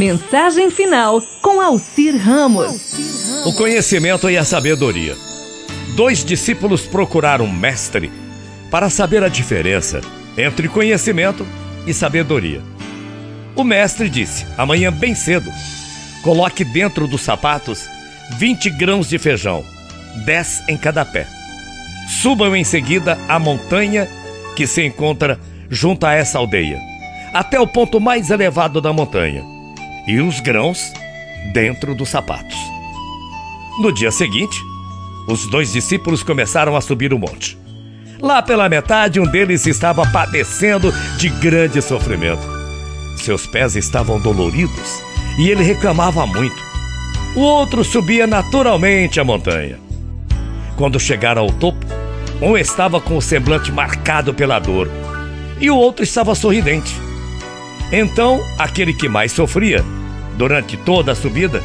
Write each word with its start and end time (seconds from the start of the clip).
Mensagem 0.00 0.70
final 0.70 1.20
com 1.42 1.60
Alcir 1.60 2.16
Ramos. 2.16 2.94
O 3.44 3.52
conhecimento 3.52 4.30
e 4.30 4.38
a 4.38 4.44
sabedoria. 4.46 5.14
Dois 5.94 6.24
discípulos 6.24 6.86
procuraram 6.86 7.44
um 7.44 7.52
mestre 7.52 8.10
para 8.70 8.88
saber 8.88 9.22
a 9.22 9.28
diferença 9.28 10.00
entre 10.38 10.70
conhecimento 10.70 11.46
e 11.86 11.92
sabedoria. 11.92 12.62
O 13.54 13.62
mestre 13.62 14.08
disse: 14.08 14.46
amanhã 14.56 14.90
bem 14.90 15.14
cedo, 15.14 15.50
coloque 16.22 16.64
dentro 16.64 17.06
dos 17.06 17.20
sapatos 17.20 17.86
20 18.38 18.70
grãos 18.70 19.06
de 19.06 19.18
feijão, 19.18 19.62
10 20.24 20.62
em 20.70 20.78
cada 20.78 21.04
pé. 21.04 21.26
Subam 22.22 22.56
em 22.56 22.64
seguida 22.64 23.18
a 23.28 23.38
montanha 23.38 24.08
que 24.56 24.66
se 24.66 24.82
encontra 24.82 25.38
junto 25.68 26.06
a 26.06 26.14
essa 26.14 26.38
aldeia, 26.38 26.80
até 27.34 27.60
o 27.60 27.66
ponto 27.66 28.00
mais 28.00 28.30
elevado 28.30 28.80
da 28.80 28.94
montanha 28.94 29.49
e 30.06 30.20
os 30.20 30.40
grãos 30.40 30.92
dentro 31.52 31.94
dos 31.94 32.08
sapatos. 32.08 32.56
No 33.80 33.92
dia 33.92 34.10
seguinte, 34.10 34.58
os 35.26 35.46
dois 35.46 35.72
discípulos 35.72 36.22
começaram 36.22 36.76
a 36.76 36.80
subir 36.80 37.12
o 37.12 37.18
monte. 37.18 37.58
Lá 38.20 38.42
pela 38.42 38.68
metade, 38.68 39.18
um 39.18 39.26
deles 39.26 39.66
estava 39.66 40.04
padecendo 40.10 40.92
de 41.16 41.28
grande 41.28 41.80
sofrimento. 41.80 42.42
Seus 43.16 43.46
pés 43.46 43.76
estavam 43.76 44.20
doloridos 44.20 45.02
e 45.38 45.48
ele 45.48 45.62
reclamava 45.62 46.26
muito. 46.26 46.56
O 47.34 47.40
outro 47.40 47.84
subia 47.84 48.26
naturalmente 48.26 49.20
a 49.20 49.24
montanha. 49.24 49.78
Quando 50.76 51.00
chegaram 51.00 51.42
ao 51.42 51.52
topo, 51.52 51.86
um 52.42 52.56
estava 52.56 53.00
com 53.00 53.16
o 53.16 53.22
semblante 53.22 53.70
marcado 53.70 54.34
pela 54.34 54.58
dor 54.58 54.90
e 55.60 55.70
o 55.70 55.76
outro 55.76 56.02
estava 56.02 56.34
sorridente. 56.34 56.94
Então, 57.92 58.44
aquele 58.56 58.92
que 58.94 59.08
mais 59.08 59.32
sofria, 59.32 59.84
durante 60.36 60.76
toda 60.76 61.12
a 61.12 61.14
subida, 61.14 61.62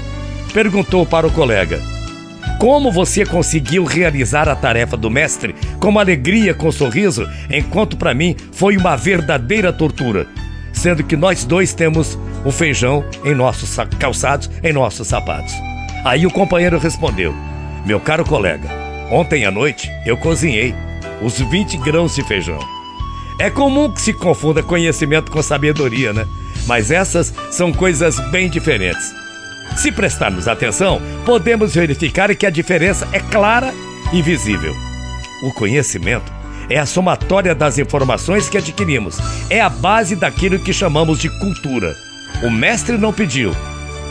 perguntou 0.53 1.05
para 1.05 1.27
o 1.27 1.31
colega: 1.31 1.79
Como 2.59 2.91
você 2.91 3.25
conseguiu 3.25 3.83
realizar 3.83 4.49
a 4.49 4.55
tarefa 4.55 4.97
do 4.97 5.09
mestre 5.09 5.55
com 5.79 5.99
alegria, 5.99 6.53
com 6.53 6.71
sorriso, 6.71 7.29
enquanto 7.49 7.95
para 7.95 8.13
mim 8.13 8.35
foi 8.51 8.75
uma 8.75 8.95
verdadeira 8.95 9.71
tortura, 9.71 10.27
sendo 10.73 11.03
que 11.03 11.15
nós 11.15 11.45
dois 11.45 11.73
temos 11.73 12.17
o 12.43 12.51
feijão 12.51 13.05
em 13.23 13.35
nossos 13.35 13.75
calçados, 13.99 14.49
em 14.63 14.73
nossos 14.73 15.07
sapatos? 15.07 15.53
Aí 16.03 16.25
o 16.25 16.31
companheiro 16.31 16.79
respondeu: 16.79 17.35
Meu 17.85 17.99
caro 17.99 18.25
colega, 18.25 18.67
ontem 19.11 19.45
à 19.45 19.51
noite 19.51 19.91
eu 20.05 20.17
cozinhei 20.17 20.73
os 21.21 21.39
20 21.39 21.77
grãos 21.77 22.15
de 22.15 22.23
feijão. 22.23 22.74
É 23.37 23.49
comum 23.49 23.91
que 23.91 24.01
se 24.01 24.13
confunda 24.13 24.63
conhecimento 24.63 25.29
com 25.31 25.41
sabedoria, 25.41 26.13
né? 26.13 26.27
Mas 26.65 26.89
essas 26.89 27.33
são 27.51 27.71
coisas 27.71 28.17
bem 28.31 28.49
diferentes. 28.49 29.13
Se 29.75 29.91
prestarmos 29.91 30.47
atenção, 30.47 31.01
podemos 31.25 31.75
verificar 31.75 32.33
que 32.33 32.45
a 32.45 32.49
diferença 32.49 33.07
é 33.11 33.19
clara 33.19 33.73
e 34.13 34.21
visível. 34.21 34.73
O 35.43 35.51
conhecimento 35.51 36.31
é 36.69 36.79
a 36.79 36.85
somatória 36.85 37.53
das 37.53 37.77
informações 37.77 38.47
que 38.47 38.57
adquirimos, 38.57 39.17
é 39.49 39.59
a 39.59 39.69
base 39.69 40.15
daquilo 40.15 40.59
que 40.59 40.73
chamamos 40.73 41.19
de 41.19 41.29
cultura. 41.39 41.95
O 42.41 42.49
mestre 42.49 42.97
não 42.97 43.11
pediu 43.11 43.51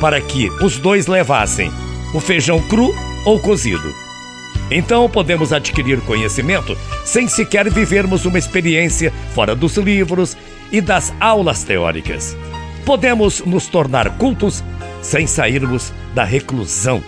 para 0.00 0.20
que 0.20 0.50
os 0.62 0.76
dois 0.76 1.06
levassem 1.06 1.72
o 2.12 2.20
feijão 2.20 2.60
cru 2.68 2.94
ou 3.24 3.40
cozido. 3.40 4.03
Então 4.70 5.08
podemos 5.08 5.52
adquirir 5.52 6.00
conhecimento 6.00 6.76
sem 7.04 7.28
sequer 7.28 7.70
vivermos 7.70 8.24
uma 8.24 8.38
experiência 8.38 9.12
fora 9.34 9.54
dos 9.54 9.76
livros 9.76 10.36
e 10.72 10.80
das 10.80 11.12
aulas 11.20 11.62
teóricas. 11.64 12.36
Podemos 12.84 13.40
nos 13.44 13.66
tornar 13.66 14.16
cultos 14.16 14.64
sem 15.02 15.26
sairmos 15.26 15.92
da 16.14 16.24
reclusão 16.24 17.02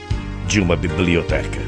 de 0.47 0.61
uma 0.61 0.77
biblioteca. 0.77 1.61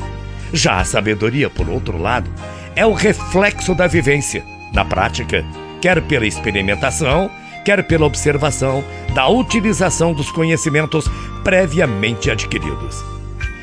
Já 0.52 0.78
a 0.78 0.84
sabedoria, 0.84 1.50
por 1.50 1.68
outro 1.68 1.98
lado, 1.98 2.30
é 2.74 2.86
o 2.86 2.92
reflexo 2.92 3.74
da 3.74 3.86
vivência, 3.86 4.44
na 4.72 4.84
prática, 4.84 5.44
quer 5.80 6.00
pela 6.02 6.26
experimentação, 6.26 7.30
quer 7.64 7.86
pela 7.86 8.06
observação 8.06 8.84
da 9.14 9.28
utilização 9.28 10.12
dos 10.12 10.30
conhecimentos 10.30 11.06
previamente 11.42 12.30
adquiridos. 12.30 13.02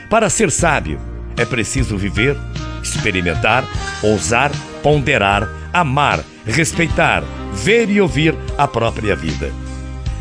Para 0.10 0.30
ser 0.30 0.52
sábio, 0.52 1.00
é 1.38 1.46
preciso 1.46 1.98
viver, 1.98 2.38
experimentar, 2.82 3.66
ousar, 4.02 4.52
ponderar, 4.82 5.50
amar, 5.74 6.24
respeitar, 6.46 7.24
ver 7.54 7.90
e 7.90 8.00
ouvir 8.00 8.36
a 8.58 8.68
própria 8.68 9.16
vida. 9.16 9.52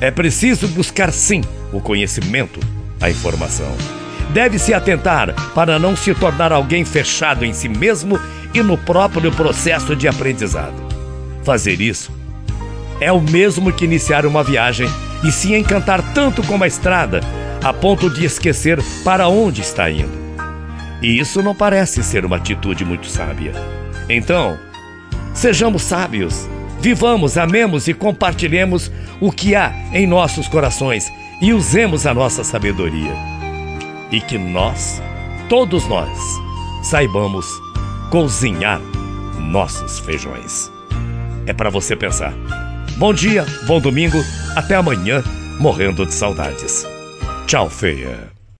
É 0.01 0.11
preciso 0.11 0.67
buscar, 0.69 1.13
sim, 1.13 1.43
o 1.73 1.81
conhecimento, 1.81 2.61
a 3.01 3.11
informação. 3.11 3.75
Deve-se 4.31 4.75
atentar 4.75 5.35
para 5.55 5.79
não 5.79 5.95
se 5.95 6.15
tornar 6.15 6.53
alguém 6.53 6.85
fechado 6.85 7.45
em 7.45 7.53
si 7.53 7.69
mesmo 7.69 8.19
e 8.53 8.63
no 8.63 8.77
próprio 8.79 9.31
processo 9.31 9.95
de 9.95 10.09
aprendizado. 10.09 10.75
Fazer 11.45 11.81
isso 11.81 12.11
é 13.01 13.13
o 13.13 13.21
mesmo 13.21 13.73
que 13.73 13.85
iniciar 13.85 14.25
uma 14.25 14.43
viagem 14.43 14.89
e 15.23 15.31
se 15.31 15.55
encantar 15.55 16.03
tanto 16.15 16.43
com 16.43 16.63
a 16.63 16.67
estrada 16.67 17.21
a 17.63 17.73
ponto 17.73 18.11
de 18.11 18.25
esquecer 18.25 18.83
para 19.05 19.29
onde 19.29 19.61
está 19.61 19.91
indo. 19.91 20.24
E 21.05 21.19
isso 21.19 21.43
não 21.43 21.55
parece 21.55 22.03
ser 22.03 22.25
uma 22.25 22.37
atitude 22.37 22.83
muito 22.83 23.07
sábia. 23.07 23.53
Então, 24.09 24.59
sejamos 25.35 25.83
sábios, 25.83 26.49
vivamos, 26.81 27.37
amemos 27.37 27.87
e 27.87 27.93
compartilhemos 27.93 28.91
o 29.21 29.31
que 29.31 29.55
há 29.55 29.71
em 29.93 30.07
nossos 30.07 30.49
corações 30.49 31.13
e 31.43 31.53
usemos 31.53 32.07
a 32.07 32.15
nossa 32.15 32.43
sabedoria. 32.43 33.13
E 34.11 34.19
que 34.19 34.39
nós, 34.39 35.03
todos 35.47 35.87
nós, 35.87 36.19
saibamos 36.83 37.47
cozinhar 38.11 38.81
nossos 39.39 39.99
feijões. 39.99 40.73
É 41.47 41.53
para 41.53 41.69
você 41.69 41.95
pensar. 41.95 42.33
Bom 42.97 43.13
dia, 43.13 43.45
bom 43.67 43.79
domingo, 43.79 44.25
até 44.57 44.75
amanhã, 44.75 45.23
morrendo 45.61 46.07
de 46.07 46.15
saudades. 46.15 46.87
Tchau, 47.47 47.69
feia. 47.69 48.34